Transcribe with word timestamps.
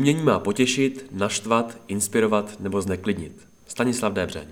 Umění 0.00 0.22
má 0.22 0.38
potěšit, 0.38 1.06
naštvat, 1.12 1.78
inspirovat 1.88 2.60
nebo 2.60 2.82
zneklidnit. 2.82 3.32
Stanislav 3.66 4.12
Débřeň. 4.12 4.44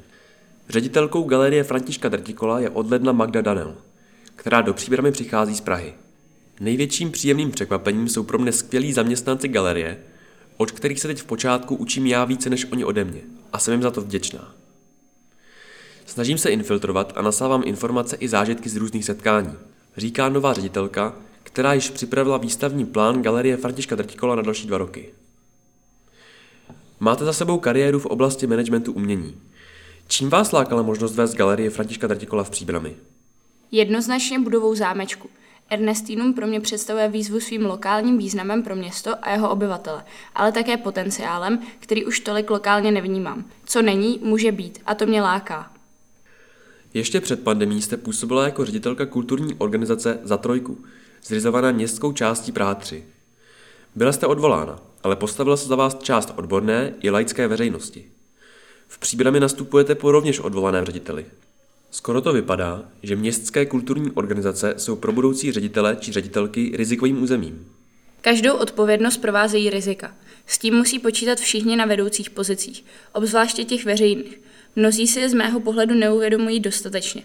Ředitelkou 0.68 1.22
galerie 1.22 1.64
Františka 1.64 2.08
Drtikola 2.08 2.60
je 2.60 2.70
od 2.70 2.90
ledna 2.90 3.12
Magda 3.12 3.40
Danel, 3.40 3.74
která 4.36 4.60
do 4.60 4.74
příbramy 4.74 5.12
přichází 5.12 5.54
z 5.54 5.60
Prahy. 5.60 5.94
Největším 6.60 7.12
příjemným 7.12 7.50
překvapením 7.50 8.08
jsou 8.08 8.22
pro 8.22 8.38
mě 8.38 8.52
skvělí 8.52 8.92
zaměstnanci 8.92 9.48
galerie, 9.48 9.98
od 10.56 10.70
kterých 10.70 11.00
se 11.00 11.08
teď 11.08 11.20
v 11.22 11.24
počátku 11.24 11.74
učím 11.74 12.06
já 12.06 12.24
více 12.24 12.50
než 12.50 12.66
oni 12.72 12.84
ode 12.84 13.04
mě 13.04 13.20
a 13.52 13.58
jsem 13.58 13.72
jim 13.72 13.82
za 13.82 13.90
to 13.90 14.00
vděčná. 14.00 14.54
Snažím 16.06 16.38
se 16.38 16.50
infiltrovat 16.50 17.12
a 17.16 17.22
nasávám 17.22 17.62
informace 17.66 18.16
i 18.16 18.28
zážitky 18.28 18.68
z 18.68 18.76
různých 18.76 19.04
setkání, 19.04 19.52
říká 19.96 20.28
nová 20.28 20.52
ředitelka, 20.52 21.16
která 21.42 21.72
již 21.72 21.90
připravila 21.90 22.38
výstavní 22.38 22.86
plán 22.86 23.22
Galerie 23.22 23.56
Františka 23.56 23.96
Drtikola 23.96 24.34
na 24.34 24.42
další 24.42 24.66
dva 24.66 24.78
roky. 24.78 25.12
Máte 27.00 27.24
za 27.24 27.32
sebou 27.32 27.58
kariéru 27.58 27.98
v 27.98 28.06
oblasti 28.06 28.46
managementu 28.46 28.92
umění. 28.92 29.40
Čím 30.08 30.30
vás 30.30 30.52
lákala 30.52 30.82
možnost 30.82 31.14
vést 31.14 31.34
Galerie 31.34 31.70
Františka 31.70 32.06
Drtikola 32.06 32.44
v 32.44 32.50
Příbrami? 32.50 32.96
Jednoznačně 33.70 34.38
budovou 34.38 34.74
zámečku. 34.74 35.28
Ernestinum 35.70 36.34
pro 36.34 36.46
mě 36.46 36.60
představuje 36.60 37.08
výzvu 37.08 37.40
svým 37.40 37.66
lokálním 37.66 38.18
významem 38.18 38.62
pro 38.62 38.76
město 38.76 39.14
a 39.22 39.30
jeho 39.30 39.50
obyvatele, 39.50 40.04
ale 40.34 40.52
také 40.52 40.76
potenciálem, 40.76 41.58
který 41.78 42.04
už 42.04 42.20
tolik 42.20 42.50
lokálně 42.50 42.92
nevnímám. 42.92 43.44
Co 43.64 43.82
není, 43.82 44.20
může 44.22 44.52
být 44.52 44.78
a 44.86 44.94
to 44.94 45.06
mě 45.06 45.22
láká. 45.22 45.72
Ještě 46.94 47.20
před 47.20 47.42
pandemí 47.42 47.82
jste 47.82 47.96
působila 47.96 48.44
jako 48.44 48.64
ředitelka 48.64 49.06
kulturní 49.06 49.54
organizace 49.54 50.18
Za 50.22 50.36
trojku, 50.36 50.84
zřizovaná 51.22 51.72
městskou 51.72 52.12
částí 52.12 52.52
Praha 52.52 52.74
3. 52.74 53.04
Byla 53.94 54.12
jste 54.12 54.26
odvolána, 54.26 54.87
ale 55.02 55.16
postavila 55.16 55.56
se 55.56 55.68
za 55.68 55.76
vás 55.76 55.96
část 56.02 56.34
odborné 56.36 56.94
i 57.00 57.10
laické 57.10 57.48
veřejnosti. 57.48 58.04
V 58.88 58.98
příbrami 58.98 59.40
nastupujete 59.40 59.94
po 59.94 60.12
rovněž 60.12 60.40
odvolaném 60.40 60.84
řediteli. 60.84 61.26
Skoro 61.90 62.20
to 62.20 62.32
vypadá, 62.32 62.82
že 63.02 63.16
městské 63.16 63.66
kulturní 63.66 64.10
organizace 64.10 64.74
jsou 64.76 64.96
pro 64.96 65.12
budoucí 65.12 65.52
ředitele 65.52 65.96
či 66.00 66.12
ředitelky 66.12 66.72
rizikovým 66.74 67.22
územím. 67.22 67.66
Každou 68.20 68.56
odpovědnost 68.56 69.16
provázejí 69.16 69.70
rizika. 69.70 70.14
S 70.46 70.58
tím 70.58 70.74
musí 70.74 70.98
počítat 70.98 71.38
všichni 71.38 71.76
na 71.76 71.86
vedoucích 71.86 72.30
pozicích, 72.30 72.84
obzvláště 73.12 73.64
těch 73.64 73.84
veřejných. 73.84 74.40
Mnozí 74.76 75.06
si 75.06 75.20
je 75.20 75.28
z 75.28 75.34
mého 75.34 75.60
pohledu 75.60 75.94
neuvědomují 75.94 76.60
dostatečně. 76.60 77.22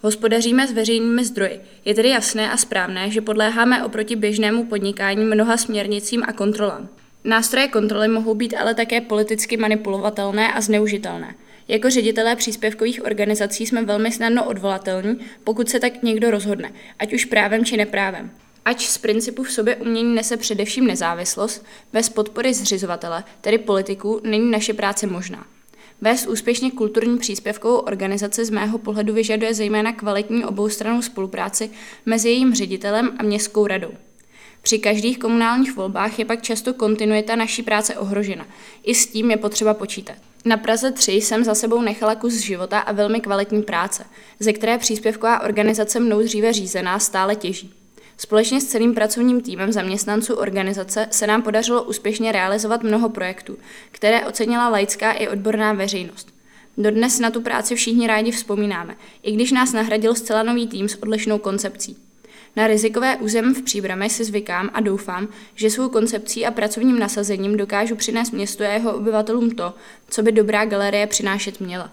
Hospodaříme 0.00 0.68
s 0.68 0.72
veřejnými 0.72 1.24
zdroji. 1.24 1.60
Je 1.84 1.94
tedy 1.94 2.08
jasné 2.08 2.50
a 2.50 2.56
správné, 2.56 3.10
že 3.10 3.20
podléháme 3.20 3.84
oproti 3.84 4.16
běžnému 4.16 4.66
podnikání 4.66 5.24
mnoha 5.24 5.56
směrnicím 5.56 6.22
a 6.26 6.32
kontrolám. 6.32 6.88
Nástroje 7.26 7.68
kontroly 7.68 8.08
mohou 8.08 8.34
být 8.34 8.54
ale 8.54 8.74
také 8.74 9.00
politicky 9.00 9.56
manipulovatelné 9.56 10.52
a 10.52 10.60
zneužitelné. 10.60 11.34
Jako 11.68 11.90
ředitelé 11.90 12.36
příspěvkových 12.36 13.04
organizací 13.04 13.66
jsme 13.66 13.84
velmi 13.84 14.12
snadno 14.12 14.44
odvolatelní, 14.44 15.18
pokud 15.44 15.68
se 15.68 15.80
tak 15.80 16.02
někdo 16.02 16.30
rozhodne, 16.30 16.72
ať 16.98 17.12
už 17.12 17.24
právem 17.24 17.64
či 17.64 17.76
neprávem. 17.76 18.30
Ač 18.64 18.86
z 18.86 18.98
principu 18.98 19.42
v 19.42 19.52
sobě 19.52 19.76
umění 19.76 20.14
nese 20.14 20.36
především 20.36 20.86
nezávislost, 20.86 21.66
bez 21.92 22.08
podpory 22.08 22.54
zřizovatele, 22.54 23.24
tedy 23.40 23.58
politiků, 23.58 24.20
není 24.24 24.50
naše 24.50 24.74
práce 24.74 25.06
možná. 25.06 25.46
Vést 26.00 26.26
úspěšně 26.26 26.70
kulturní 26.70 27.18
příspěvkovou 27.18 27.76
organizaci 27.76 28.44
z 28.44 28.50
mého 28.50 28.78
pohledu 28.78 29.14
vyžaduje 29.14 29.54
zejména 29.54 29.92
kvalitní 29.92 30.44
oboustrannou 30.44 31.02
spolupráci 31.02 31.70
mezi 32.06 32.28
jejím 32.28 32.54
ředitelem 32.54 33.10
a 33.18 33.22
městskou 33.22 33.66
radou. 33.66 33.90
Při 34.64 34.78
každých 34.78 35.18
komunálních 35.18 35.76
volbách 35.76 36.18
je 36.18 36.24
pak 36.24 36.42
často 36.42 36.74
kontinuita 36.74 37.36
naší 37.36 37.62
práce 37.62 37.96
ohrožena. 37.96 38.46
I 38.82 38.94
s 38.94 39.06
tím 39.06 39.30
je 39.30 39.36
potřeba 39.36 39.74
počítat. 39.74 40.16
Na 40.44 40.56
Praze 40.56 40.92
3 40.92 41.12
jsem 41.12 41.44
za 41.44 41.54
sebou 41.54 41.82
nechala 41.82 42.14
kus 42.14 42.34
života 42.34 42.78
a 42.78 42.92
velmi 42.92 43.20
kvalitní 43.20 43.62
práce, 43.62 44.04
ze 44.40 44.52
které 44.52 44.78
příspěvková 44.78 45.40
organizace 45.40 46.00
mnou 46.00 46.22
dříve 46.22 46.52
řízená 46.52 46.98
stále 46.98 47.36
těží. 47.36 47.74
Společně 48.16 48.60
s 48.60 48.64
celým 48.64 48.94
pracovním 48.94 49.40
týmem 49.40 49.72
zaměstnanců 49.72 50.34
organizace 50.34 51.08
se 51.10 51.26
nám 51.26 51.42
podařilo 51.42 51.82
úspěšně 51.82 52.32
realizovat 52.32 52.82
mnoho 52.82 53.08
projektů, 53.08 53.58
které 53.90 54.26
ocenila 54.26 54.68
laická 54.68 55.12
i 55.12 55.28
odborná 55.28 55.72
veřejnost. 55.72 56.28
Dodnes 56.78 57.20
na 57.20 57.30
tu 57.30 57.40
práci 57.40 57.74
všichni 57.74 58.06
rádi 58.06 58.30
vzpomínáme, 58.30 58.96
i 59.22 59.32
když 59.32 59.52
nás 59.52 59.72
nahradil 59.72 60.14
zcela 60.14 60.42
nový 60.42 60.66
tým 60.66 60.88
s 60.88 61.02
odlišnou 61.02 61.38
koncepcí. 61.38 61.96
Na 62.56 62.66
rizikové 62.66 63.16
území 63.16 63.54
v 63.54 63.62
Příbrami 63.62 64.10
si 64.10 64.24
zvykám 64.24 64.70
a 64.74 64.80
doufám, 64.80 65.28
že 65.54 65.70
svou 65.70 65.88
koncepcí 65.88 66.46
a 66.46 66.50
pracovním 66.50 66.98
nasazením 66.98 67.56
dokážu 67.56 67.96
přinést 67.96 68.30
městu 68.30 68.62
a 68.62 68.66
jeho 68.66 68.94
obyvatelům 68.94 69.50
to, 69.50 69.74
co 70.08 70.22
by 70.22 70.32
dobrá 70.32 70.64
galerie 70.64 71.06
přinášet 71.06 71.60
měla. 71.60 71.92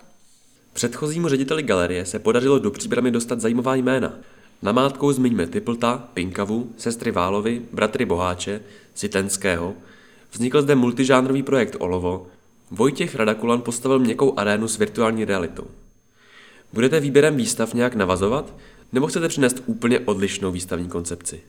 Předchozímu 0.73 1.29
řediteli 1.29 1.63
galerie 1.63 2.05
se 2.05 2.19
podařilo 2.19 2.59
do 2.59 2.71
Příbramy 2.71 3.11
dostat 3.11 3.41
zajímavá 3.41 3.75
jména. 3.75 4.13
Namátkou 4.61 5.11
zmiňme 5.11 5.47
Typlta, 5.47 6.07
Pinkavu, 6.13 6.71
sestry 6.77 7.11
Válovy, 7.11 7.61
bratry 7.71 8.05
Boháče, 8.05 8.61
Sitenského. 8.95 9.73
Vznikl 10.31 10.61
zde 10.61 10.75
multižánrový 10.75 11.43
projekt 11.43 11.75
Olovo. 11.79 12.27
Vojtěch 12.71 13.15
Radakulan 13.15 13.61
postavil 13.61 13.99
měkkou 13.99 14.39
arénu 14.39 14.67
s 14.67 14.77
virtuální 14.77 15.25
realitou. 15.25 15.67
Budete 16.73 16.99
výběrem 16.99 17.35
výstav 17.35 17.73
nějak 17.73 17.95
navazovat, 17.95 18.53
nebo 18.93 19.07
chcete 19.07 19.27
přinést 19.27 19.63
úplně 19.65 19.99
odlišnou 19.99 20.51
výstavní 20.51 20.89
koncepci? 20.89 21.41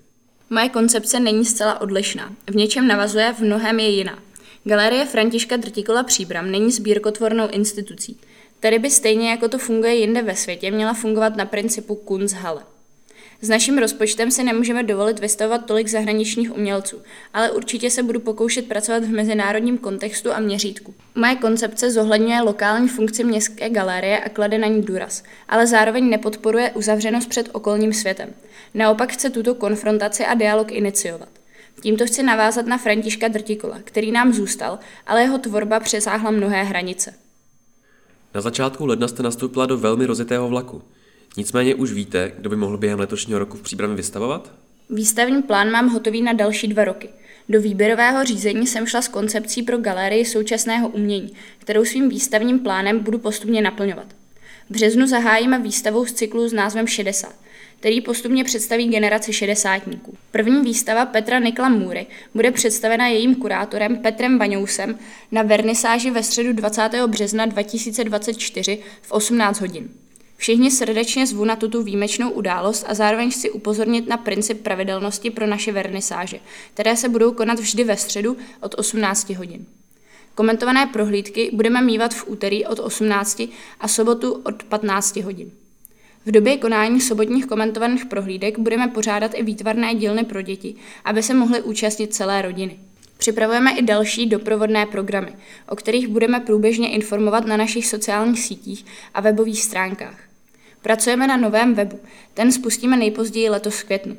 Moje 0.51 0.69
koncepce 0.69 1.21
není 1.21 1.45
zcela 1.45 1.81
odlišná. 1.81 2.33
V 2.51 2.57
něčem 2.57 2.89
navazuje, 2.89 3.33
v 3.33 3.41
mnohem 3.41 3.81
je 3.81 3.89
jiná. 3.89 4.19
Galerie 4.65 5.07
Františka 5.07 5.57
Drtikola 5.57 6.03
Příbram 6.03 6.51
není 6.51 6.73
sbírkotvornou 6.73 7.49
institucí. 7.49 8.21
Tady 8.61 8.79
by 8.79 8.91
stejně 8.91 9.31
jako 9.31 9.49
to 9.49 9.59
funguje 9.59 9.95
jinde 9.95 10.23
ve 10.23 10.37
světě, 10.37 10.71
měla 10.71 10.95
fungovat 10.95 11.37
na 11.37 11.45
principu 11.47 11.95
Kunsthalle. 11.95 12.63
S 13.45 13.49
naším 13.49 13.79
rozpočtem 13.79 14.31
si 14.31 14.45
nemůžeme 14.45 14.83
dovolit 14.83 15.19
vystavovat 15.19 15.67
tolik 15.67 15.89
zahraničních 15.89 16.55
umělců, 16.57 17.03
ale 17.35 17.51
určitě 17.51 17.91
se 17.91 18.03
budu 18.03 18.21
pokoušet 18.21 18.69
pracovat 18.69 19.05
v 19.05 19.09
mezinárodním 19.09 19.79
kontextu 19.79 20.33
a 20.33 20.41
měřítku. 20.41 20.95
Moje 21.15 21.37
koncepce 21.37 21.91
zohledňuje 21.91 22.43
lokální 22.43 22.89
funkci 22.89 23.25
městské 23.25 23.71
galerie 23.71 24.19
a 24.19 24.29
klade 24.29 24.59
na 24.59 24.67
ní 24.67 24.83
důraz, 24.83 25.23
ale 25.49 25.67
zároveň 25.67 26.11
nepodporuje 26.11 26.71
uzavřenost 26.71 27.29
před 27.29 27.49
okolním 27.53 27.93
světem. 27.93 28.29
Naopak 28.75 29.13
chce 29.13 29.31
tuto 29.31 29.55
konfrontaci 29.55 30.25
a 30.25 30.35
dialog 30.35 30.73
iniciovat. 30.73 31.29
Tímto 31.81 32.07
chci 32.07 32.23
navázat 32.23 32.67
na 32.67 32.79
Františka 32.79 33.29
Drtikola, 33.29 33.79
který 33.85 34.13
nám 34.13 34.33
zůstal, 34.33 34.79
ale 35.07 35.23
jeho 35.23 35.39
tvorba 35.39 35.81
přesáhla 35.81 36.31
mnohé 36.31 36.65
hranice. 36.65 37.15
Na 38.35 38.41
začátku 38.41 38.87
ledna 38.87 39.09
jste 39.09 39.23
nastoupila 39.23 39.67
do 39.67 39.79
velmi 39.79 40.07
rozitého 40.07 40.49
vlaku. 40.49 40.83
Nicméně 41.37 41.75
už 41.75 41.93
víte, 41.93 42.33
kdo 42.39 42.51
by 42.51 42.57
mohl 42.57 42.79
během 42.79 42.99
letošního 42.99 43.39
roku 43.39 43.57
v 43.57 43.63
přípravě 43.63 43.97
vystavovat? 43.97 44.53
Výstavní 44.91 45.43
plán 45.43 45.71
mám 45.71 45.89
hotový 45.89 46.23
na 46.23 46.33
další 46.33 46.69
dva 46.69 46.85
roky. 46.85 47.09
Do 47.49 47.61
výběrového 47.61 48.25
řízení 48.25 48.67
jsem 48.67 48.87
šla 48.87 49.03
s 49.03 49.09
koncepcí 49.09 49.63
pro 49.63 49.79
galerii 49.79 50.25
současného 50.25 50.89
umění, 50.89 51.33
kterou 51.59 51.85
svým 51.85 52.09
výstavním 52.09 52.59
plánem 52.59 52.99
budu 52.99 53.19
postupně 53.19 53.63
naplňovat. 53.63 54.07
V 54.71 54.73
březnu 54.73 55.07
zahájíme 55.07 55.59
výstavu 55.59 56.07
z 56.07 56.13
cyklu 56.13 56.49
s 56.49 56.53
názvem 56.53 56.87
60, 56.87 57.35
který 57.81 58.01
postupně 58.01 58.45
představí 58.45 58.89
generaci 58.89 59.33
šedesátníků. 59.33 60.17
První 60.31 60.61
výstava 60.63 61.07
Petra 61.07 61.39
Nikla 61.39 61.69
Můry 61.69 62.07
bude 62.35 62.51
představena 62.51 63.07
jejím 63.07 63.35
kurátorem 63.35 63.97
Petrem 63.97 64.39
Baňousem 64.39 64.99
na 65.33 65.43
vernisáži 65.43 66.11
ve 66.11 66.23
středu 66.23 66.53
20. 66.53 66.91
března 67.07 67.47
2024 67.47 68.79
v 69.03 69.13
18 69.13 69.61
hodin. 69.61 69.89
Všichni 70.43 70.71
srdečně 70.71 71.27
zvu 71.27 71.45
na 71.45 71.57
tuto 71.57 71.83
výjimečnou 71.83 72.31
událost 72.31 72.85
a 72.89 72.95
zároveň 72.95 73.31
chci 73.31 73.51
upozornit 73.51 74.09
na 74.09 74.17
princip 74.17 74.63
pravidelnosti 74.63 75.31
pro 75.31 75.47
naše 75.47 75.73
vernisáže, 75.73 76.41
které 76.75 76.97
se 76.97 77.09
budou 77.09 77.33
konat 77.33 77.61
vždy 77.61 77.85
ve 77.85 77.97
středu 77.97 78.37
od 78.61 78.75
18 78.79 79.31
hodin. 79.31 79.67
Komentované 80.35 80.87
prohlídky 80.87 81.51
budeme 81.53 81.83
mývat 81.83 82.15
v 82.15 82.29
úterý 82.29 82.67
od 82.67 82.79
18 82.79 83.43
a 83.81 83.89
sobotu 83.89 84.33
od 84.33 84.63
15 84.63 85.17
hodin. 85.17 85.51
V 86.27 86.31
době 86.31 86.57
konání 86.57 87.01
sobotních 87.01 87.47
komentovaných 87.47 88.05
prohlídek 88.05 88.59
budeme 88.59 88.89
pořádat 88.89 89.31
i 89.35 89.43
výtvarné 89.43 89.95
dílny 89.95 90.25
pro 90.25 90.43
děti, 90.43 90.75
aby 91.05 91.23
se 91.23 91.35
mohly 91.35 91.63
účastnit 91.63 92.15
celé 92.15 92.43
rodiny. 92.43 92.79
Připravujeme 93.19 93.73
i 93.79 93.83
další 93.83 94.27
doprovodné 94.27 94.87
programy, 94.87 95.33
o 95.69 95.77
kterých 95.77 96.09
budeme 96.09 96.41
průběžně 96.41 96.91
informovat 96.91 97.47
na 97.47 97.57
našich 97.57 97.87
sociálních 97.87 98.41
sítích 98.41 98.85
a 99.15 99.21
webových 99.21 99.63
stránkách. 99.63 100.32
Pracujeme 100.83 101.27
na 101.27 101.37
novém 101.37 101.75
webu, 101.75 102.01
ten 102.35 102.53
spustíme 102.53 102.97
nejpozději 102.97 103.49
letos 103.49 103.81
v 103.81 103.85
květnu. 103.85 104.17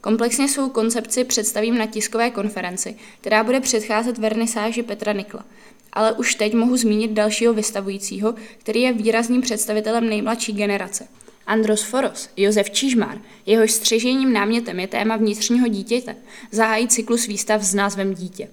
Komplexně 0.00 0.48
svou 0.48 0.68
koncepci 0.68 1.24
představím 1.24 1.78
na 1.78 1.86
tiskové 1.86 2.30
konferenci, 2.30 2.96
která 3.20 3.44
bude 3.44 3.60
předcházet 3.60 4.18
vernisáži 4.18 4.82
Petra 4.82 5.12
Nikla. 5.12 5.44
Ale 5.92 6.12
už 6.12 6.34
teď 6.34 6.54
mohu 6.54 6.76
zmínit 6.76 7.10
dalšího 7.10 7.54
vystavujícího, 7.54 8.34
který 8.58 8.82
je 8.82 8.92
výrazným 8.92 9.42
představitelem 9.42 10.08
nejmladší 10.08 10.52
generace. 10.52 11.08
Andros 11.46 11.82
Foros, 11.82 12.28
Josef 12.36 12.70
Čížmár, 12.70 13.18
jehož 13.46 13.72
střežením 13.72 14.32
námětem 14.32 14.80
je 14.80 14.86
téma 14.86 15.16
vnitřního 15.16 15.68
dítěte, 15.68 16.16
zahájí 16.50 16.88
cyklus 16.88 17.26
výstav 17.26 17.62
s 17.62 17.74
názvem 17.74 18.14
Dítě. 18.14 18.48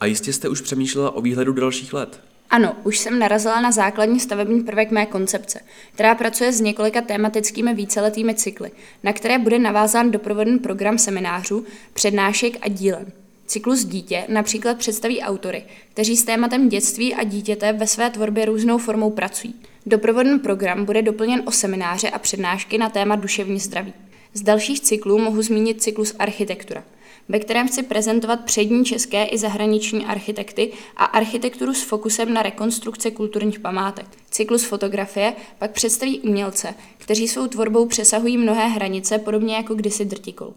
A 0.00 0.06
jistě 0.06 0.32
jste 0.32 0.48
už 0.48 0.60
přemýšlela 0.60 1.10
o 1.10 1.20
výhledu 1.20 1.52
dalších 1.52 1.92
let. 1.92 2.20
Ano, 2.52 2.76
už 2.84 2.98
jsem 2.98 3.18
narazila 3.18 3.60
na 3.60 3.72
základní 3.72 4.20
stavební 4.20 4.60
prvek 4.60 4.90
mé 4.90 5.06
koncepce, 5.06 5.60
která 5.94 6.14
pracuje 6.14 6.52
s 6.52 6.60
několika 6.60 7.00
tematickými 7.00 7.74
víceletými 7.74 8.34
cykly, 8.34 8.70
na 9.02 9.12
které 9.12 9.38
bude 9.38 9.58
navázán 9.58 10.10
doprovodný 10.10 10.58
program 10.58 10.98
seminářů, 10.98 11.64
přednášek 11.92 12.56
a 12.60 12.68
dílen. 12.68 13.12
Cyklus 13.46 13.84
Dítě 13.84 14.24
například 14.28 14.78
představí 14.78 15.20
autory, 15.20 15.64
kteří 15.92 16.16
s 16.16 16.24
tématem 16.24 16.68
dětství 16.68 17.14
a 17.14 17.24
dítěte 17.24 17.72
ve 17.72 17.86
své 17.86 18.10
tvorbě 18.10 18.44
různou 18.44 18.78
formou 18.78 19.10
pracují. 19.10 19.54
Doprovodný 19.86 20.38
program 20.38 20.84
bude 20.84 21.02
doplněn 21.02 21.42
o 21.44 21.50
semináře 21.50 22.10
a 22.10 22.18
přednášky 22.18 22.78
na 22.78 22.90
téma 22.90 23.16
duševní 23.16 23.58
zdraví. 23.58 23.92
Z 24.34 24.42
dalších 24.42 24.80
cyklů 24.80 25.18
mohu 25.18 25.42
zmínit 25.42 25.82
cyklus 25.82 26.14
Architektura, 26.18 26.84
ve 27.28 27.38
kterém 27.38 27.68
chci 27.68 27.82
prezentovat 27.82 28.44
přední 28.44 28.84
české 28.84 29.24
i 29.24 29.38
zahraniční 29.38 30.06
architekty 30.06 30.72
a 30.96 31.04
architekturu 31.04 31.74
s 31.74 31.82
fokusem 31.82 32.34
na 32.34 32.42
rekonstrukce 32.42 33.10
kulturních 33.10 33.60
památek. 33.60 34.06
Cyklus 34.30 34.64
fotografie 34.64 35.34
pak 35.58 35.70
představí 35.70 36.20
umělce, 36.20 36.74
kteří 36.98 37.28
svou 37.28 37.46
tvorbou 37.46 37.86
přesahují 37.86 38.38
mnohé 38.38 38.68
hranice, 38.68 39.18
podobně 39.18 39.56
jako 39.56 39.74
kdysi 39.74 40.04
drtikol. 40.04 40.54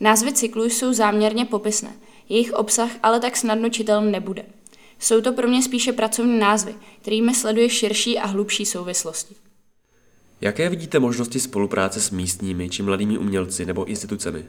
Názvy 0.00 0.32
cyklů 0.32 0.64
jsou 0.64 0.92
záměrně 0.92 1.44
popisné, 1.44 1.92
jejich 2.28 2.52
obsah 2.52 2.90
ale 3.02 3.20
tak 3.20 3.36
snadno 3.36 3.68
čitelný 3.68 4.12
nebude. 4.12 4.44
Jsou 4.98 5.20
to 5.20 5.32
pro 5.32 5.48
mě 5.48 5.62
spíše 5.62 5.92
pracovní 5.92 6.38
názvy, 6.38 6.74
kterými 7.02 7.34
sleduje 7.34 7.68
širší 7.68 8.18
a 8.18 8.26
hlubší 8.26 8.66
souvislosti. 8.66 9.34
Jaké 10.40 10.68
vidíte 10.68 10.98
možnosti 10.98 11.40
spolupráce 11.40 12.00
s 12.00 12.10
místními 12.10 12.68
či 12.68 12.82
mladými 12.82 13.18
umělci 13.18 13.66
nebo 13.66 13.84
institucemi? 13.84 14.44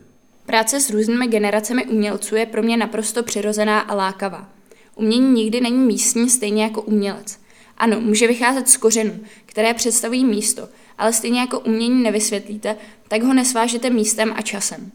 Práce 0.45 0.79
s 0.79 0.89
různými 0.89 1.27
generacemi 1.27 1.85
umělců 1.85 2.35
je 2.35 2.45
pro 2.45 2.63
mě 2.63 2.77
naprosto 2.77 3.23
přirozená 3.23 3.79
a 3.79 3.95
lákavá. 3.95 4.49
Umění 4.95 5.31
nikdy 5.31 5.61
není 5.61 5.77
místní 5.77 6.29
stejně 6.29 6.63
jako 6.63 6.81
umělec. 6.81 7.39
Ano, 7.77 8.01
může 8.01 8.27
vycházet 8.27 8.69
z 8.69 8.77
kořenů, 8.77 9.19
které 9.45 9.73
představují 9.73 10.25
místo, 10.25 10.69
ale 10.97 11.13
stejně 11.13 11.39
jako 11.39 11.59
umění 11.59 12.03
nevysvětlíte, 12.03 12.75
tak 13.07 13.23
ho 13.23 13.33
nesvážete 13.33 13.89
místem 13.89 14.33
a 14.35 14.41
časem. 14.41 14.91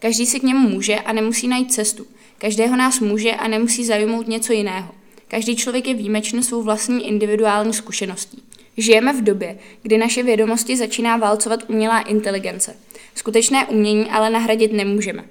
Každý 0.00 0.26
si 0.26 0.40
k 0.40 0.42
němu 0.42 0.68
může 0.68 0.96
a 0.96 1.12
nemusí 1.12 1.48
najít 1.48 1.72
cestu. 1.72 2.06
Každého 2.38 2.76
nás 2.76 3.00
může 3.00 3.32
a 3.32 3.48
nemusí 3.48 3.84
zajmout 3.84 4.28
něco 4.28 4.52
jiného. 4.52 4.94
Každý 5.28 5.56
člověk 5.56 5.86
je 5.86 5.94
výjimečný 5.94 6.42
svou 6.42 6.62
vlastní 6.62 7.08
individuální 7.08 7.72
zkušeností. 7.72 8.42
Žijeme 8.76 9.12
v 9.12 9.24
době, 9.24 9.58
kdy 9.82 9.98
naše 9.98 10.22
vědomosti 10.22 10.76
začíná 10.76 11.16
válcovat 11.16 11.64
umělá 11.68 12.00
inteligence. 12.00 12.76
Skutečné 13.16 13.66
umění 13.66 14.10
ale 14.10 14.30
nahradit 14.30 14.72
nemůžeme. 14.72 15.24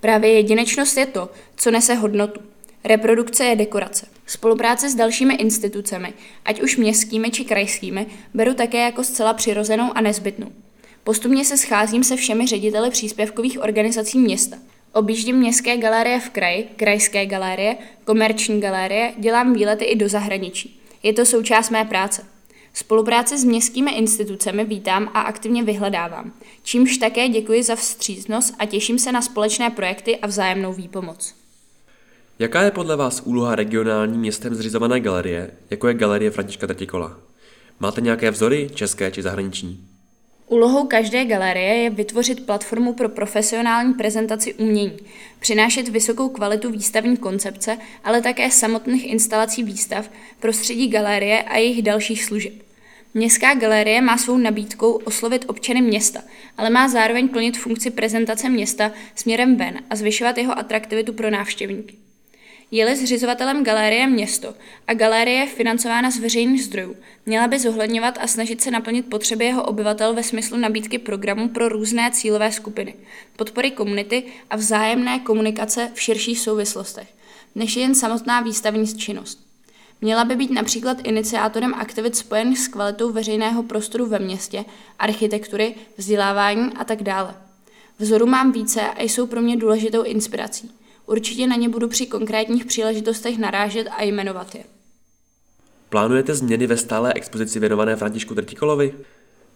Právě 0.00 0.32
jedinečnost 0.32 0.96
je 0.96 1.06
to, 1.06 1.30
co 1.56 1.70
nese 1.70 1.94
hodnotu. 1.94 2.40
Reprodukce 2.84 3.44
je 3.44 3.56
dekorace. 3.56 4.06
Spolupráce 4.26 4.90
s 4.90 4.94
dalšími 4.94 5.34
institucemi, 5.34 6.14
ať 6.44 6.62
už 6.62 6.76
městskými 6.76 7.30
či 7.30 7.44
krajskými, 7.44 8.06
beru 8.34 8.54
také 8.54 8.78
jako 8.78 9.04
zcela 9.04 9.32
přirozenou 9.32 9.90
a 9.94 10.00
nezbytnou. 10.00 10.52
Postupně 11.04 11.44
se 11.44 11.56
scházím 11.56 12.04
se 12.04 12.16
všemi 12.16 12.46
řediteli 12.46 12.90
příspěvkových 12.90 13.62
organizací 13.62 14.18
města. 14.18 14.56
Objíždím 14.92 15.36
městské 15.36 15.76
galerie 15.76 16.20
v 16.20 16.30
kraji, 16.30 16.68
krajské 16.76 17.26
galerie, 17.26 17.76
komerční 18.04 18.60
galerie, 18.60 19.12
dělám 19.18 19.52
výlety 19.52 19.84
i 19.84 19.96
do 19.96 20.08
zahraničí. 20.08 20.80
Je 21.02 21.12
to 21.12 21.26
součást 21.26 21.70
mé 21.70 21.84
práce. 21.84 22.37
Spolupráce 22.74 23.38
s 23.38 23.44
městskými 23.44 23.90
institucemi 23.90 24.64
vítám 24.64 25.10
a 25.14 25.20
aktivně 25.20 25.62
vyhledávám, 25.62 26.32
čímž 26.62 26.98
také 26.98 27.28
děkuji 27.28 27.62
za 27.62 27.76
vstřícnost 27.76 28.54
a 28.58 28.66
těším 28.66 28.98
se 28.98 29.12
na 29.12 29.22
společné 29.22 29.70
projekty 29.70 30.16
a 30.16 30.26
vzájemnou 30.26 30.72
výpomoc. 30.72 31.34
Jaká 32.38 32.62
je 32.62 32.70
podle 32.70 32.96
vás 32.96 33.22
úloha 33.24 33.54
regionální 33.54 34.18
městem 34.18 34.54
zřizované 34.54 35.00
galerie, 35.00 35.50
jako 35.70 35.88
je 35.88 35.94
Galerie 35.94 36.30
Františka 36.30 36.66
Trtikola? 36.66 37.18
Máte 37.80 38.00
nějaké 38.00 38.30
vzory, 38.30 38.70
české 38.74 39.10
či 39.10 39.22
zahraniční? 39.22 39.87
Úlohou 40.48 40.86
každé 40.86 41.24
galerie 41.24 41.74
je 41.74 41.90
vytvořit 41.90 42.46
platformu 42.46 42.92
pro 42.92 43.08
profesionální 43.08 43.94
prezentaci 43.94 44.54
umění, 44.54 44.96
přinášet 45.38 45.88
vysokou 45.88 46.28
kvalitu 46.28 46.70
výstavní 46.70 47.16
koncepce, 47.16 47.78
ale 48.04 48.22
také 48.22 48.50
samotných 48.50 49.06
instalací 49.06 49.62
výstav, 49.62 50.10
prostředí 50.40 50.88
galerie 50.88 51.42
a 51.42 51.56
jejich 51.56 51.82
dalších 51.82 52.24
služeb. 52.24 52.52
Městská 53.14 53.54
galerie 53.54 54.00
má 54.00 54.18
svou 54.18 54.36
nabídkou 54.36 54.92
oslovit 54.92 55.44
občany 55.48 55.82
města, 55.82 56.20
ale 56.56 56.70
má 56.70 56.88
zároveň 56.88 57.28
plnit 57.28 57.58
funkci 57.58 57.90
prezentace 57.90 58.48
města 58.48 58.92
směrem 59.14 59.56
ven 59.56 59.80
a 59.90 59.96
zvyšovat 59.96 60.38
jeho 60.38 60.58
atraktivitu 60.58 61.12
pro 61.12 61.30
návštěvníky. 61.30 62.07
Je-li 62.70 62.96
zřizovatelem 62.96 63.64
galerie 63.64 64.06
město 64.06 64.54
a 64.86 64.94
galerie 64.94 65.36
je 65.36 65.46
financována 65.46 66.10
z 66.10 66.18
veřejných 66.18 66.64
zdrojů, 66.64 66.96
měla 67.26 67.48
by 67.48 67.58
zohledňovat 67.58 68.18
a 68.20 68.26
snažit 68.26 68.60
se 68.60 68.70
naplnit 68.70 69.06
potřeby 69.06 69.44
jeho 69.44 69.62
obyvatel 69.62 70.14
ve 70.14 70.22
smyslu 70.22 70.56
nabídky 70.56 70.98
programů 70.98 71.48
pro 71.48 71.68
různé 71.68 72.10
cílové 72.10 72.52
skupiny, 72.52 72.94
podpory 73.36 73.70
komunity 73.70 74.22
a 74.50 74.56
vzájemné 74.56 75.18
komunikace 75.18 75.90
v 75.94 76.00
širších 76.00 76.40
souvislostech, 76.40 77.08
než 77.54 77.76
jen 77.76 77.94
samotná 77.94 78.40
výstavní 78.40 78.98
činnost. 78.98 79.48
Měla 80.00 80.24
by 80.24 80.36
být 80.36 80.50
například 80.50 80.98
iniciátorem 81.04 81.74
aktivit 81.74 82.16
spojených 82.16 82.58
s 82.58 82.68
kvalitou 82.68 83.12
veřejného 83.12 83.62
prostoru 83.62 84.06
ve 84.06 84.18
městě, 84.18 84.64
architektury, 84.98 85.74
vzdělávání 85.96 86.72
a 86.76 86.84
tak 86.84 87.02
dále. 87.02 87.34
Vzoru 87.98 88.26
mám 88.26 88.52
více 88.52 88.80
a 88.80 89.02
jsou 89.02 89.26
pro 89.26 89.42
mě 89.42 89.56
důležitou 89.56 90.02
inspirací. 90.02 90.77
Určitě 91.08 91.46
na 91.46 91.56
ně 91.56 91.68
budu 91.68 91.88
při 91.88 92.06
konkrétních 92.06 92.64
příležitostech 92.64 93.38
narážet 93.38 93.88
a 93.96 94.02
jmenovat 94.02 94.54
je. 94.54 94.64
Plánujete 95.88 96.34
změny 96.34 96.66
ve 96.66 96.76
stálé 96.76 97.12
expozici 97.12 97.60
věnované 97.60 97.96
Františku 97.96 98.34
Trtikolovi? 98.34 98.94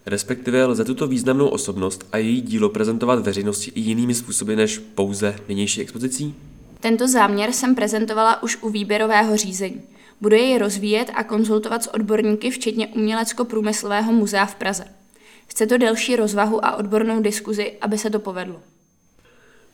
Respektive 0.05 0.65
lze 0.65 0.85
tuto 0.85 1.07
významnou 1.07 1.47
osobnost 1.47 2.05
a 2.11 2.17
její 2.17 2.41
dílo 2.41 2.69
prezentovat 2.69 3.19
veřejnosti 3.19 3.71
i 3.75 3.79
jinými 3.79 4.13
způsoby 4.13 4.55
než 4.55 4.77
pouze 4.77 5.35
nynější 5.49 5.81
expozicí? 5.81 6.35
Tento 6.79 7.07
záměr 7.07 7.51
jsem 7.51 7.75
prezentovala 7.75 8.43
už 8.43 8.57
u 8.61 8.69
výběrového 8.69 9.37
řízení. 9.37 9.81
Budu 10.21 10.35
jej 10.35 10.57
rozvíjet 10.57 11.11
a 11.15 11.23
konzultovat 11.23 11.83
s 11.83 11.93
odborníky, 11.93 12.51
včetně 12.51 12.87
Umělecko-průmyslového 12.87 14.13
muzea 14.13 14.45
v 14.45 14.55
Praze. 14.55 14.85
Chce 15.47 15.67
to 15.67 15.77
delší 15.77 16.15
rozvahu 16.15 16.65
a 16.65 16.75
odbornou 16.75 17.21
diskuzi, 17.21 17.71
aby 17.81 17.97
se 17.97 18.09
to 18.09 18.19
povedlo. 18.19 18.61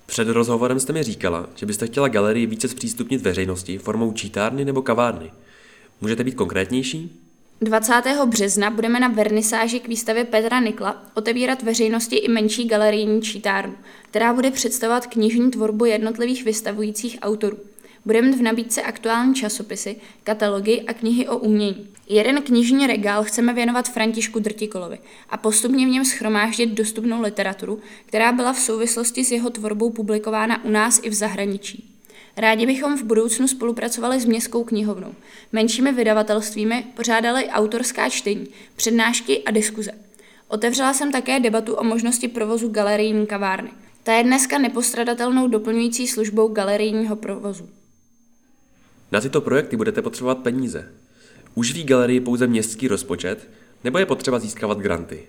Před 0.09 0.27
rozhovorem 0.27 0.79
jste 0.79 0.93
mi 0.93 1.03
říkala, 1.03 1.49
že 1.55 1.65
byste 1.65 1.87
chtěla 1.87 2.07
galerii 2.07 2.45
více 2.45 2.67
zpřístupnit 2.67 3.21
veřejnosti 3.21 3.77
formou 3.77 4.11
čítárny 4.13 4.65
nebo 4.65 4.81
kavárny. 4.81 5.31
Můžete 6.01 6.23
být 6.23 6.35
konkrétnější? 6.35 7.19
20. 7.61 7.93
března 8.25 8.69
budeme 8.69 8.99
na 8.99 9.07
vernisáži 9.07 9.79
k 9.79 9.87
výstavě 9.87 10.25
Petra 10.25 10.59
Nikla 10.59 11.03
otevírat 11.13 11.63
veřejnosti 11.63 12.15
i 12.15 12.27
menší 12.27 12.67
galerijní 12.67 13.21
čítárnu, 13.21 13.75
která 14.09 14.33
bude 14.33 14.51
představovat 14.51 15.07
knižní 15.07 15.51
tvorbu 15.51 15.85
jednotlivých 15.85 16.45
vystavujících 16.45 17.17
autorů. 17.21 17.57
Budeme 18.05 18.27
mít 18.27 18.37
v 18.37 18.41
nabídce 18.41 18.81
aktuální 18.81 19.35
časopisy, 19.35 19.95
katalogy 20.23 20.81
a 20.87 20.93
knihy 20.93 21.27
o 21.27 21.37
umění. 21.37 21.89
Jeden 22.09 22.41
knižní 22.41 22.87
regál 22.87 23.23
chceme 23.23 23.53
věnovat 23.53 23.89
Františku 23.89 24.39
Drtikolovi 24.39 24.99
a 25.29 25.37
postupně 25.37 25.85
v 25.85 25.89
něm 25.89 26.05
schromáždit 26.05 26.69
dostupnou 26.69 27.21
literaturu, 27.21 27.79
která 28.05 28.31
byla 28.31 28.53
v 28.53 28.59
souvislosti 28.59 29.25
s 29.25 29.31
jeho 29.31 29.49
tvorbou 29.49 29.89
publikována 29.89 30.63
u 30.63 30.69
nás 30.69 30.99
i 31.03 31.09
v 31.09 31.13
zahraničí. 31.13 31.95
Rádi 32.37 32.65
bychom 32.65 32.97
v 32.97 33.03
budoucnu 33.03 33.47
spolupracovali 33.47 34.19
s 34.19 34.25
Městskou 34.25 34.63
knihovnou, 34.63 35.13
menšími 35.51 35.91
vydavatelstvími, 35.91 36.85
pořádali 36.95 37.47
autorská 37.47 38.09
čtení, 38.09 38.47
přednášky 38.75 39.43
a 39.43 39.51
diskuze. 39.51 39.91
Otevřela 40.47 40.93
jsem 40.93 41.11
také 41.11 41.39
debatu 41.39 41.73
o 41.73 41.83
možnosti 41.83 42.27
provozu 42.27 42.69
galerijní 42.69 43.27
kavárny. 43.27 43.69
Ta 44.03 44.13
je 44.13 44.23
dneska 44.23 44.57
nepostradatelnou 44.57 45.47
doplňující 45.47 46.07
službou 46.07 46.47
galerijního 46.47 47.15
provozu. 47.15 47.69
Na 49.11 49.21
tyto 49.21 49.41
projekty 49.41 49.77
budete 49.77 50.01
potřebovat 50.01 50.37
peníze. 50.37 50.91
Uživí 51.55 51.83
galerii 51.83 52.19
pouze 52.19 52.47
městský 52.47 52.87
rozpočet, 52.87 53.49
nebo 53.83 53.97
je 53.97 54.05
potřeba 54.05 54.39
získávat 54.39 54.79
granty? 54.79 55.23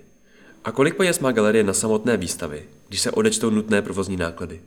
A 0.63 0.71
kolik 0.71 0.95
peněz 0.95 1.19
má 1.19 1.31
galerie 1.31 1.63
na 1.63 1.73
samotné 1.73 2.17
výstavy, 2.17 2.63
když 2.87 3.01
se 3.01 3.11
odečtou 3.11 3.49
nutné 3.49 3.81
provozní 3.81 4.17
náklady? 4.17 4.61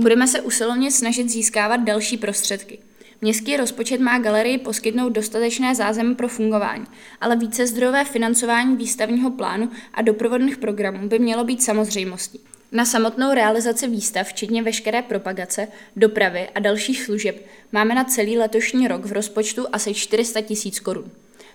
Budeme 0.00 0.26
se 0.26 0.40
usilovně 0.40 0.90
snažit 0.90 1.30
získávat 1.30 1.76
další 1.76 2.16
prostředky. 2.16 2.78
Městský 3.20 3.56
rozpočet 3.56 4.00
má 4.00 4.18
galerii 4.18 4.58
poskytnout 4.58 5.08
dostatečné 5.08 5.74
zázemí 5.74 6.14
pro 6.14 6.28
fungování, 6.28 6.86
ale 7.20 7.36
více 7.36 7.66
zdrojové 7.66 8.04
financování 8.04 8.76
výstavního 8.76 9.30
plánu 9.30 9.70
a 9.94 10.02
doprovodných 10.02 10.56
programů 10.56 11.08
by 11.08 11.18
mělo 11.18 11.44
být 11.44 11.62
samozřejmostí. 11.62 12.40
Na 12.72 12.84
samotnou 12.84 13.34
realizaci 13.34 13.88
výstav, 13.88 14.28
včetně 14.28 14.62
veškeré 14.62 15.02
propagace, 15.02 15.68
dopravy 15.96 16.48
a 16.54 16.60
dalších 16.60 17.02
služeb, 17.02 17.46
máme 17.72 17.94
na 17.94 18.04
celý 18.04 18.38
letošní 18.38 18.88
rok 18.88 19.04
v 19.04 19.12
rozpočtu 19.12 19.66
asi 19.72 19.94
400 19.94 20.40
tisíc 20.40 20.80
korun. 20.80 21.10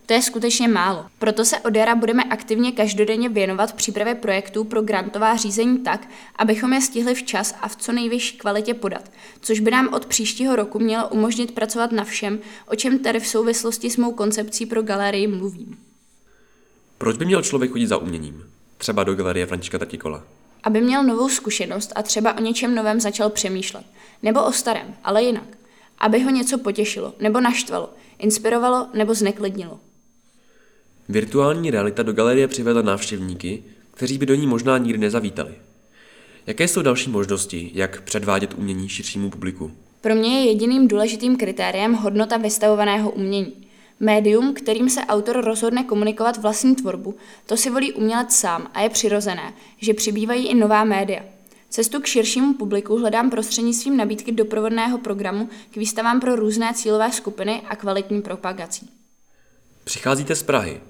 To 0.05 0.13
je 0.13 0.22
skutečně 0.22 0.67
málo. 0.67 1.05
Proto 1.19 1.45
se 1.45 1.60
od 1.60 1.75
jara 1.75 1.95
budeme 1.95 2.24
aktivně 2.24 2.72
každodenně 2.72 3.29
věnovat 3.29 3.74
přípravě 3.74 4.15
projektů 4.15 4.63
pro 4.63 4.81
grantová 4.81 5.36
řízení 5.36 5.79
tak, 5.79 6.07
abychom 6.36 6.74
je 6.74 6.81
stihli 6.81 7.15
včas 7.15 7.55
a 7.62 7.67
v 7.67 7.75
co 7.75 7.91
nejvyšší 7.91 8.38
kvalitě 8.38 8.74
podat, 8.74 9.12
což 9.41 9.60
by 9.60 9.72
nám 9.72 9.93
od 9.93 10.05
příštího 10.05 10.55
roku 10.55 10.79
mělo 10.79 11.10
umožnit 11.10 11.51
pracovat 11.51 11.91
na 11.91 12.03
všem, 12.03 12.39
o 12.67 12.75
čem 12.75 13.00
tady 13.00 13.19
v 13.19 13.27
souvislosti 13.27 13.89
s 13.89 13.98
mou 13.98 14.12
koncepcí 14.12 14.65
pro 14.65 14.81
galerii 14.81 15.27
mluvím. 15.27 15.77
Proč 16.98 17.17
by 17.17 17.25
měl 17.25 17.41
člověk 17.41 17.72
chodit 17.72 17.88
za 17.88 17.98
uměním? 17.98 18.43
Třeba 18.77 19.03
do 19.03 19.15
galerie 19.15 19.45
Františka 19.45 19.77
Tatikola. 19.77 20.24
Aby 20.65 20.81
měl 20.81 21.03
novou 21.03 21.29
zkušenost 21.29 21.91
a 21.95 22.03
třeba 22.03 22.38
o 22.38 22.41
něčem 22.41 22.75
novém 22.75 23.00
začal 23.00 23.29
přemýšlet. 23.29 23.86
Nebo 24.24 24.43
o 24.43 24.51
starém, 24.51 24.95
ale 25.03 25.24
jinak. 25.24 25.57
Aby 25.98 26.19
ho 26.19 26.29
něco 26.29 26.57
potěšilo, 26.57 27.13
nebo 27.19 27.41
naštvalo, 27.41 27.93
inspirovalo 28.19 28.88
nebo 28.93 29.13
zneklidnilo. 29.13 29.79
Virtuální 31.10 31.72
realita 31.72 32.03
do 32.03 32.13
galerie 32.13 32.48
přivedla 32.48 32.81
návštěvníky, 32.81 33.63
kteří 33.91 34.17
by 34.17 34.25
do 34.25 34.36
ní 34.36 34.48
možná 34.48 34.77
nikdy 34.77 34.98
nezavítali. 34.98 35.53
Jaké 36.48 36.67
jsou 36.67 36.81
další 36.81 37.10
možnosti, 37.10 37.72
jak 37.74 38.01
předvádět 38.01 38.53
umění 38.57 38.89
širšímu 38.89 39.29
publiku? 39.29 39.72
Pro 40.01 40.15
mě 40.15 40.39
je 40.39 40.45
jediným 40.51 40.88
důležitým 40.88 41.38
kritériem 41.38 41.93
hodnota 41.93 42.38
vystavovaného 42.38 43.12
umění. 43.12 43.64
Médium, 44.00 44.54
kterým 44.54 44.90
se 44.90 45.02
autor 45.02 45.46
rozhodne 45.46 45.84
komunikovat 45.84 46.38
vlastní 46.38 46.75
tvorbu, 46.75 47.16
to 47.46 47.58
si 47.58 47.70
volí 47.70 47.94
umělec 47.94 48.36
sám 48.36 48.72
a 48.74 48.82
je 48.82 48.90
přirozené, 48.90 49.54
že 49.78 49.94
přibývají 49.94 50.48
i 50.48 50.56
nová 50.56 50.84
média. 50.84 51.24
Cestu 51.70 52.02
k 52.02 52.06
širšímu 52.06 52.54
publiku 52.54 52.98
hledám 52.98 53.30
prostřednictvím 53.30 53.98
nabídky 53.98 54.32
doprovodného 54.32 54.98
programu 54.98 55.50
k 55.72 55.78
výstavám 55.78 56.20
pro 56.20 56.36
různé 56.36 56.74
cílové 56.74 57.12
skupiny 57.12 57.62
a 57.70 57.75
kvalitní 57.75 58.22
propagací. 58.22 58.90
Přicházíte 59.84 60.36
z 60.36 60.44
Prahy. 60.44 60.82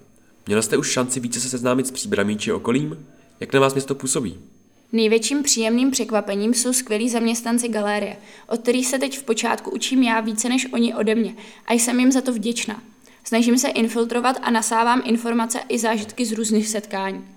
Měl 0.48 0.62
jste 0.62 0.78
už 0.78 0.92
šanci 0.92 1.20
více 1.20 1.40
se 1.40 1.50
seznámit 1.50 1.88
s 1.88 1.92
příbramí 1.92 2.38
či 2.38 2.52
okolím? 2.52 3.06
Jak 3.40 3.54
na 3.54 3.60
vás 3.60 3.74
město 3.74 3.96
působí? 3.96 4.40
Největším 4.92 5.44
příjemným 5.44 5.92
překvapením 5.92 6.54
jsou 6.54 6.74
skvělí 6.74 7.10
zaměstnanci 7.10 7.70
galérie, 7.70 8.18
od 8.48 8.62
kterých 8.62 8.88
se 8.88 9.00
teď 9.00 9.20
v 9.20 9.24
počátku 9.24 9.72
učím 9.72 10.04
já 10.04 10.20
více 10.20 10.50
než 10.50 10.68
oni 10.74 10.96
ode 10.96 11.16
mě 11.16 11.36
a 11.68 11.74
jsem 11.74 12.00
jim 12.00 12.12
za 12.12 12.22
to 12.22 12.34
vděčná. 12.34 12.82
Snažím 13.28 13.58
se 13.58 13.68
infiltrovat 13.68 14.38
a 14.42 14.52
nasávám 14.52 15.02
informace 15.06 15.60
i 15.70 15.80
zážitky 15.80 16.26
z 16.26 16.32
různých 16.32 16.68
setkání. 16.68 17.28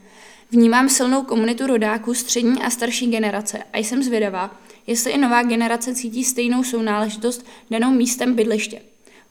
Vnímám 0.50 0.88
silnou 0.88 1.22
komunitu 1.22 1.66
rodáků 1.66 2.14
střední 2.14 2.62
a 2.62 2.70
starší 2.70 3.10
generace 3.10 3.62
a 3.72 3.78
jsem 3.78 4.02
zvědavá, 4.02 4.56
jestli 4.86 5.10
i 5.10 5.18
nová 5.18 5.42
generace 5.42 5.94
cítí 5.94 6.24
stejnou 6.24 6.64
sounáležitost 6.64 7.46
danou 7.70 7.90
místem 7.90 8.34
bydliště. 8.34 8.82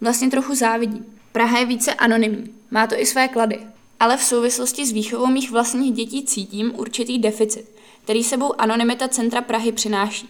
Vlastně 0.02 0.30
trochu 0.30 0.56
závidím. 0.56 1.06
Praha 1.32 1.60
je 1.60 1.66
více 1.66 1.94
anonymní, 1.94 2.54
má 2.72 2.88
to 2.88 3.00
i 3.00 3.06
své 3.06 3.28
klady, 3.28 3.60
ale 4.00 4.18
v 4.18 4.24
souvislosti 4.24 4.86
s 4.86 4.92
výchovou 4.92 5.28
mých 5.28 5.52
vlastních 5.52 5.94
dětí 5.94 6.26
cítím 6.26 6.72
určitý 6.76 7.20
deficit, 7.20 7.66
který 8.04 8.24
sebou 8.24 8.62
anonymita 8.62 9.08
centra 9.08 9.42
Prahy 9.42 9.72
přináší. 9.72 10.30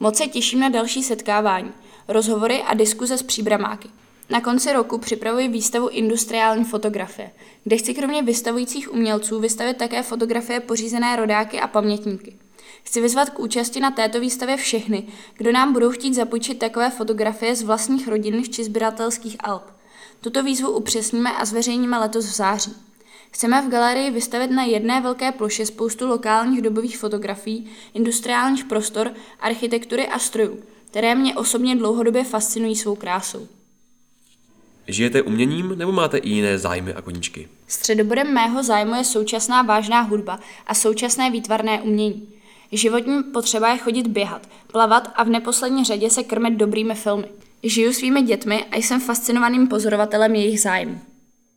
Moc 0.00 0.16
se 0.16 0.26
těším 0.26 0.60
na 0.60 0.68
další 0.68 1.02
setkávání, 1.02 1.70
rozhovory 2.08 2.62
a 2.62 2.74
diskuze 2.74 3.18
s 3.18 3.22
příbramáky. 3.22 3.88
Na 4.30 4.40
konci 4.40 4.72
roku 4.72 4.98
připravuji 4.98 5.48
výstavu 5.48 5.88
industriální 5.88 6.64
fotografie, 6.64 7.30
kde 7.64 7.76
chci 7.76 7.94
kromě 7.94 8.22
vystavujících 8.22 8.92
umělců 8.92 9.40
vystavit 9.40 9.76
také 9.76 10.02
fotografie 10.02 10.60
pořízené 10.60 11.16
rodáky 11.16 11.60
a 11.60 11.68
pamětníky. 11.68 12.36
Chci 12.82 13.00
vyzvat 13.00 13.30
k 13.30 13.38
účasti 13.38 13.80
na 13.80 13.90
této 13.90 14.20
výstavě 14.20 14.56
všechny, 14.56 15.06
kdo 15.36 15.52
nám 15.52 15.72
budou 15.72 15.90
chtít 15.90 16.14
zapůjčit 16.14 16.58
takové 16.58 16.90
fotografie 16.90 17.56
z 17.56 17.62
vlastních 17.62 18.08
rodinných 18.08 18.50
či 18.50 18.64
sběratelských 18.64 19.36
alb. 19.40 19.62
Tuto 20.20 20.42
výzvu 20.42 20.70
upřesníme 20.70 21.32
a 21.32 21.44
zveřejníme 21.44 21.98
letos 21.98 22.26
v 22.26 22.36
září. 22.36 22.76
Chceme 23.30 23.62
v 23.62 23.68
galerii 23.68 24.10
vystavit 24.10 24.50
na 24.50 24.64
jedné 24.64 25.00
velké 25.00 25.32
ploše 25.32 25.66
spoustu 25.66 26.06
lokálních 26.06 26.62
dobových 26.62 26.98
fotografií, 26.98 27.70
industriálních 27.94 28.64
prostor, 28.64 29.12
architektury 29.40 30.08
a 30.08 30.18
strojů, 30.18 30.62
které 30.86 31.14
mě 31.14 31.36
osobně 31.36 31.76
dlouhodobě 31.76 32.24
fascinují 32.24 32.76
svou 32.76 32.94
krásou. 32.94 33.48
Žijete 34.88 35.22
uměním 35.22 35.78
nebo 35.78 35.92
máte 35.92 36.18
i 36.18 36.28
jiné 36.28 36.58
zájmy 36.58 36.94
a 36.94 37.02
koníčky? 37.02 37.48
Středobodem 37.66 38.34
mého 38.34 38.62
zájmu 38.62 38.94
je 38.94 39.04
současná 39.04 39.62
vážná 39.62 40.00
hudba 40.00 40.40
a 40.66 40.74
současné 40.74 41.30
výtvarné 41.30 41.82
umění. 41.82 42.28
Životní 42.72 43.22
potřeba 43.22 43.72
je 43.72 43.78
chodit 43.78 44.06
běhat, 44.06 44.48
plavat 44.72 45.12
a 45.16 45.24
v 45.24 45.28
neposlední 45.28 45.84
řadě 45.84 46.10
se 46.10 46.22
krmit 46.22 46.54
dobrými 46.54 46.94
filmy. 46.94 47.28
Žiju 47.62 47.92
svými 47.92 48.22
dětmi 48.22 48.64
a 48.64 48.76
jsem 48.76 49.00
fascinovaným 49.00 49.66
pozorovatelem 49.66 50.34
jejich 50.34 50.60
zájmu. 50.60 51.00